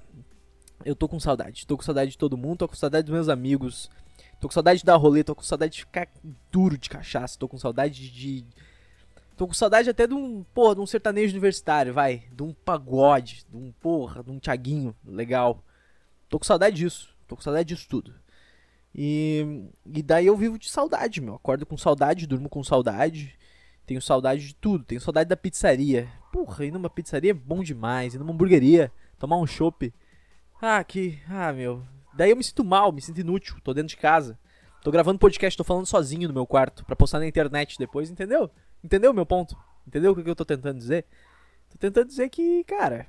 [0.85, 1.67] Eu tô com saudade.
[1.67, 3.89] Tô com saudade de todo mundo, tô com saudade dos meus amigos.
[4.39, 6.07] Tô com saudade de dar rolê, tô com saudade de ficar
[6.49, 8.45] duro de cachaça, tô com saudade de
[9.39, 12.23] Tô com saudade até de um, porra, de um sertanejo universitário, vai.
[12.29, 15.63] De um pagode, de um, porra, de um Thiaguinho legal.
[16.29, 17.15] Tô com saudade disso.
[17.27, 18.13] Tô com saudade disso tudo.
[18.93, 21.35] E, e daí eu vivo de saudade, meu.
[21.35, 23.37] Acordo com saudade, durmo com saudade.
[23.85, 24.83] Tenho saudade de tudo.
[24.83, 26.07] Tenho saudade da pizzaria.
[26.31, 28.13] Porra, ir numa pizzaria é bom demais.
[28.13, 29.93] Ir numa hamburgueria, tomar um chopp.
[30.61, 31.19] Ah, que.
[31.27, 31.83] Ah, meu.
[32.13, 33.57] Daí eu me sinto mal, me sinto inútil.
[33.63, 34.37] Tô dentro de casa.
[34.83, 36.85] Tô gravando podcast, tô falando sozinho no meu quarto.
[36.85, 38.49] Pra postar na internet depois, entendeu?
[38.83, 39.57] Entendeu o meu ponto?
[39.87, 41.05] Entendeu o que eu tô tentando dizer?
[41.69, 43.07] Tô tentando dizer que, cara.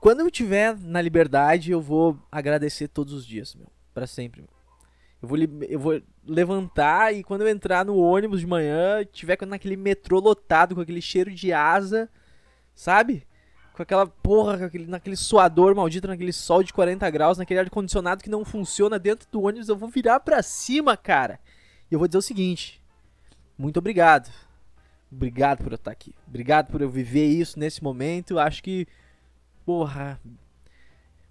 [0.00, 3.66] Quando eu tiver na liberdade, eu vou agradecer todos os dias, meu.
[3.92, 4.50] Pra sempre, meu.
[5.22, 9.76] Eu vou, eu vou levantar e quando eu entrar no ônibus de manhã, tiver naquele
[9.76, 12.08] metrô lotado com aquele cheiro de asa,
[12.74, 13.26] sabe?
[13.74, 18.22] Com aquela porra, com aquele, naquele suador maldito, naquele sol de 40 graus, naquele ar-condicionado
[18.22, 21.38] que não funciona dentro do ônibus, eu vou virar pra cima, cara.
[21.90, 22.80] E eu vou dizer o seguinte:
[23.58, 24.30] muito obrigado.
[25.12, 26.14] Obrigado por eu estar aqui.
[26.26, 28.38] Obrigado por eu viver isso nesse momento.
[28.38, 28.86] Acho que,
[29.70, 30.20] porra,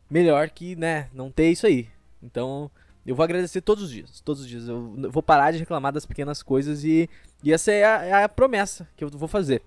[0.10, 1.90] melhor que, né, não ter isso aí.
[2.24, 2.72] Então,
[3.06, 4.22] eu vou agradecer todos os dias.
[4.22, 4.66] Todos os dias.
[4.66, 7.10] Eu vou parar de reclamar das pequenas coisas e,
[7.44, 9.62] e essa é a, é a promessa que eu vou fazer.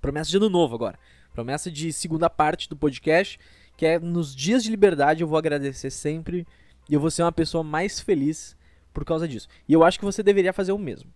[0.00, 0.98] Promessa de ano novo agora.
[1.32, 3.38] Promessa de segunda parte do podcast,
[3.76, 6.44] que é nos dias de liberdade eu vou agradecer sempre
[6.90, 8.56] e eu vou ser uma pessoa mais feliz
[8.92, 9.46] por causa disso.
[9.68, 11.12] E eu acho que você deveria fazer o mesmo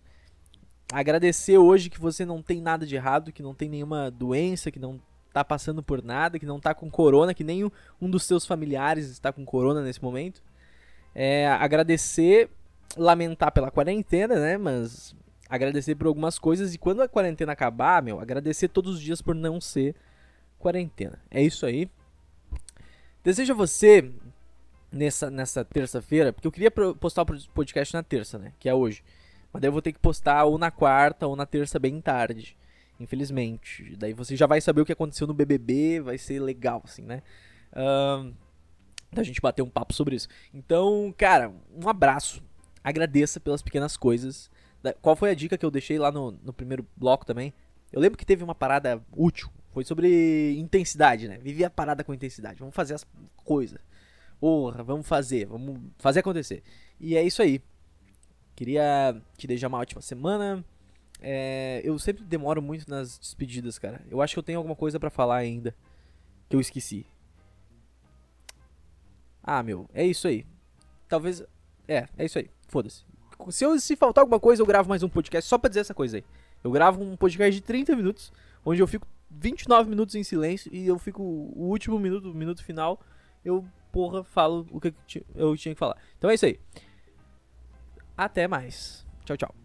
[0.91, 4.79] agradecer hoje que você não tem nada de errado, que não tem nenhuma doença, que
[4.79, 4.99] não
[5.33, 7.69] tá passando por nada, que não tá com corona, que nem
[8.01, 10.41] um dos seus familiares está com corona nesse momento.
[11.13, 12.49] É, agradecer,
[12.97, 14.57] lamentar pela quarentena, né?
[14.57, 15.15] Mas
[15.49, 19.33] agradecer por algumas coisas e quando a quarentena acabar, meu, agradecer todos os dias por
[19.33, 19.95] não ser
[20.59, 21.19] quarentena.
[21.31, 21.89] É isso aí.
[23.23, 24.11] Desejo a você
[24.91, 28.53] nessa, nessa terça-feira, porque eu queria postar o podcast na terça, né?
[28.59, 29.03] Que é hoje.
[29.51, 32.55] Mas daí eu vou ter que postar ou na quarta ou na terça bem tarde.
[32.99, 33.95] Infelizmente.
[33.97, 37.21] Daí você já vai saber o que aconteceu no BBB, vai ser legal, assim, né?
[37.75, 38.33] Um,
[39.11, 40.27] da gente bater um papo sobre isso.
[40.53, 42.43] Então, cara, um abraço.
[42.83, 44.49] Agradeça pelas pequenas coisas.
[45.01, 47.53] Qual foi a dica que eu deixei lá no, no primeiro bloco também?
[47.91, 49.49] Eu lembro que teve uma parada útil.
[49.71, 51.37] Foi sobre intensidade, né?
[51.37, 52.59] Viver a parada com intensidade.
[52.59, 53.05] Vamos fazer as
[53.37, 53.79] coisas.
[54.39, 55.45] Porra, vamos fazer.
[55.45, 56.63] Vamos fazer acontecer.
[56.99, 57.61] E é isso aí.
[58.55, 60.63] Queria te desejar uma ótima semana.
[61.21, 64.01] É, eu sempre demoro muito nas despedidas, cara.
[64.09, 65.75] Eu acho que eu tenho alguma coisa para falar ainda.
[66.47, 67.05] que eu esqueci.
[69.43, 70.45] Ah, meu, é isso aí.
[71.07, 71.43] Talvez.
[71.87, 72.49] É, é isso aí.
[72.67, 73.03] Foda-se.
[73.49, 75.93] Se, eu, se faltar alguma coisa, eu gravo mais um podcast só pra dizer essa
[75.93, 76.25] coisa aí.
[76.63, 78.33] Eu gravo um podcast de 30 minutos,
[78.65, 82.63] onde eu fico 29 minutos em silêncio e eu fico o último minuto, o minuto
[82.63, 82.99] final,
[83.45, 84.93] eu, porra, falo o que
[85.35, 85.97] eu tinha que falar.
[86.17, 86.59] Então é isso aí.
[88.17, 89.05] Até mais.
[89.25, 89.58] Tchau, tchau.